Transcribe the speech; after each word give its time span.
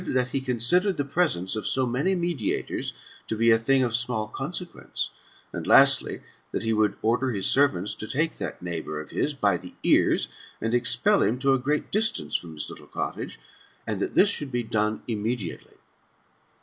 That 0.07 0.29
he 0.29 0.41
considered 0.41 0.97
the 0.97 1.05
presence 1.05 1.55
of 1.55 1.67
so 1.67 1.85
many 1.85 2.15
mediators 2.15 2.91
to 3.27 3.35
be 3.37 3.51
a 3.51 3.57
thing 3.59 3.83
of 3.83 3.95
small 3.95 4.27
consequence; 4.27 5.11
and 5.53 5.67
lastly, 5.67 6.23
that 6.51 6.63
he 6.63 6.73
would 6.73 6.95
order 7.03 7.29
his 7.29 7.45
servants 7.45 7.93
to 7.93 8.07
take 8.07 8.39
that 8.39 8.63
neighbour 8.63 8.99
of 8.99 9.11
his 9.11 9.35
by 9.35 9.57
the 9.57 9.75
ears, 9.83 10.27
and 10.59 10.73
expel 10.73 11.21
him 11.21 11.37
to 11.37 11.53
a 11.53 11.59
great 11.59 11.91
distance 11.91 12.35
from 12.35 12.55
his 12.55 12.67
little 12.67 12.87
cottage, 12.87 13.39
and 13.85 13.99
that 13.99 14.15
this 14.15 14.31
should 14.31 14.51
be 14.51 14.63
done: 14.63 15.03
immediately. 15.07 15.77